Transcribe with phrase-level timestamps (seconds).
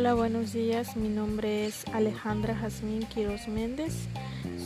[0.00, 0.96] Hola, buenos días.
[0.96, 4.08] Mi nombre es Alejandra Jazmín Quiroz Méndez.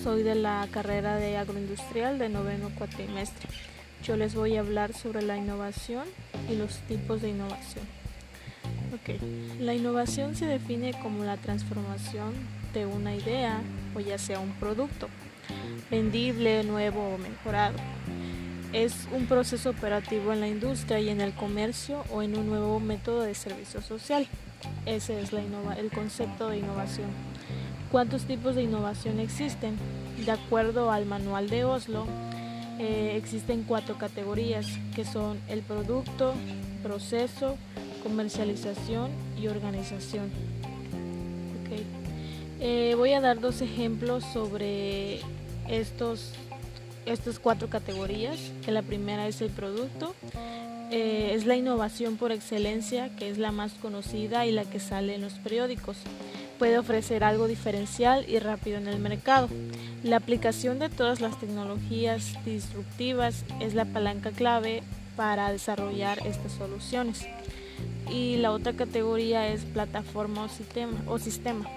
[0.04, 3.48] Soy de la carrera de agroindustrial de noveno cuatrimestre.
[4.04, 6.04] Yo les voy a hablar sobre la innovación
[6.48, 7.84] y los tipos de innovación.
[9.58, 12.32] La innovación se define como la transformación
[12.72, 13.60] de una idea
[13.96, 15.08] o ya sea un producto
[15.90, 17.76] vendible, nuevo o mejorado.
[18.72, 22.78] Es un proceso operativo en la industria y en el comercio o en un nuevo
[22.78, 24.28] método de servicio social.
[24.86, 27.08] Ese es el concepto de innovación.
[27.90, 29.76] ¿Cuántos tipos de innovación existen?
[30.24, 32.06] De acuerdo al manual de Oslo,
[32.78, 36.34] eh, existen cuatro categorías que son el producto,
[36.82, 37.56] proceso,
[38.02, 40.30] comercialización y organización.
[42.60, 45.20] Eh, voy a dar dos ejemplos sobre
[45.68, 46.32] estos,
[47.04, 48.38] estas cuatro categorías.
[48.64, 50.14] Que la primera es el producto
[50.90, 55.14] eh, es la innovación por excelencia, que es la más conocida y la que sale
[55.14, 55.96] en los periódicos.
[56.58, 59.48] Puede ofrecer algo diferencial y rápido en el mercado.
[60.02, 64.82] La aplicación de todas las tecnologías disruptivas es la palanca clave
[65.16, 67.26] para desarrollar estas soluciones.
[68.10, 70.46] Y la otra categoría es plataforma
[71.06, 71.68] o sistema.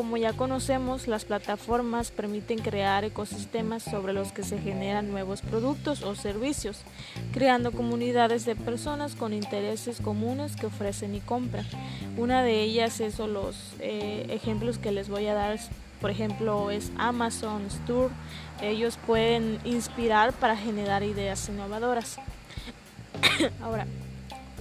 [0.00, 6.02] Como ya conocemos, las plataformas permiten crear ecosistemas sobre los que se generan nuevos productos
[6.04, 6.78] o servicios,
[7.34, 11.66] creando comunidades de personas con intereses comunes que ofrecen y compran.
[12.16, 15.58] Una de ellas es los eh, ejemplos que les voy a dar
[16.00, 18.14] por ejemplo, es Amazon, Store.
[18.62, 22.16] Ellos pueden inspirar para generar ideas innovadoras.
[23.60, 23.86] Ahora,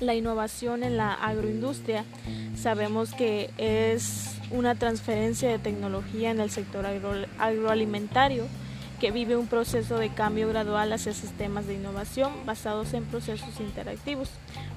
[0.02, 2.06] la innovación en la agroindustria
[2.56, 6.86] sabemos que es una transferencia de tecnología en el sector
[7.38, 8.46] agroalimentario
[9.00, 14.30] que vive un proceso de cambio gradual hacia sistemas de innovación basados en procesos interactivos.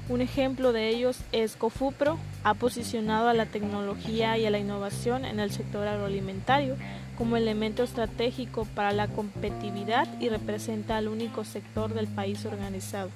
[0.09, 5.25] Un ejemplo de ellos es Cofupro, ha posicionado a la tecnología y a la innovación
[5.25, 6.77] en el sector agroalimentario
[7.19, 13.11] como elemento estratégico para la competitividad y representa al único sector del país organizado.